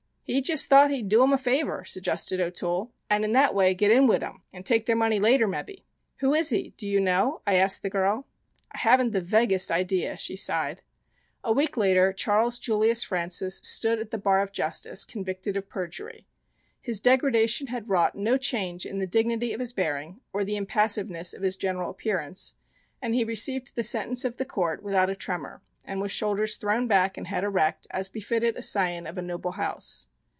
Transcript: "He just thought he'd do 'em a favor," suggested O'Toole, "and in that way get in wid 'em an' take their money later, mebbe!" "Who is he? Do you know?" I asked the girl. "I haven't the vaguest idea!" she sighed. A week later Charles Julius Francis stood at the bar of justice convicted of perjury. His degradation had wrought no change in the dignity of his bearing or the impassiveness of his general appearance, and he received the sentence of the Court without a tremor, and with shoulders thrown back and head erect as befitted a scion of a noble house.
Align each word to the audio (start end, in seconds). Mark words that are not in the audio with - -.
"He 0.23 0.39
just 0.39 0.69
thought 0.69 0.91
he'd 0.91 1.09
do 1.09 1.21
'em 1.23 1.33
a 1.33 1.37
favor," 1.37 1.83
suggested 1.83 2.39
O'Toole, 2.39 2.93
"and 3.09 3.25
in 3.25 3.33
that 3.33 3.53
way 3.53 3.73
get 3.73 3.91
in 3.91 4.07
wid 4.07 4.23
'em 4.23 4.43
an' 4.53 4.63
take 4.63 4.85
their 4.85 4.95
money 4.95 5.19
later, 5.19 5.45
mebbe!" 5.45 5.81
"Who 6.19 6.33
is 6.33 6.51
he? 6.51 6.69
Do 6.77 6.87
you 6.87 7.01
know?" 7.01 7.41
I 7.45 7.55
asked 7.55 7.83
the 7.83 7.89
girl. 7.89 8.25
"I 8.71 8.77
haven't 8.77 9.11
the 9.11 9.19
vaguest 9.19 9.71
idea!" 9.71 10.15
she 10.15 10.37
sighed. 10.37 10.83
A 11.43 11.51
week 11.51 11.75
later 11.75 12.13
Charles 12.13 12.59
Julius 12.59 13.03
Francis 13.03 13.57
stood 13.57 13.99
at 13.99 14.11
the 14.11 14.17
bar 14.17 14.39
of 14.41 14.53
justice 14.53 15.03
convicted 15.03 15.57
of 15.57 15.67
perjury. 15.67 16.27
His 16.79 17.01
degradation 17.01 17.67
had 17.67 17.89
wrought 17.89 18.15
no 18.15 18.37
change 18.37 18.85
in 18.85 18.99
the 18.99 19.07
dignity 19.07 19.51
of 19.51 19.59
his 19.59 19.73
bearing 19.73 20.21
or 20.31 20.45
the 20.45 20.55
impassiveness 20.55 21.33
of 21.33 21.41
his 21.41 21.57
general 21.57 21.89
appearance, 21.91 22.55
and 23.01 23.13
he 23.13 23.25
received 23.25 23.75
the 23.75 23.83
sentence 23.83 24.23
of 24.23 24.37
the 24.37 24.45
Court 24.45 24.81
without 24.81 25.09
a 25.09 25.15
tremor, 25.15 25.61
and 25.83 25.99
with 25.99 26.13
shoulders 26.13 26.55
thrown 26.55 26.87
back 26.87 27.17
and 27.17 27.27
head 27.27 27.43
erect 27.43 27.85
as 27.91 28.07
befitted 28.07 28.55
a 28.55 28.61
scion 28.61 29.05
of 29.05 29.17
a 29.17 29.21
noble 29.21 29.53
house. 29.53 30.07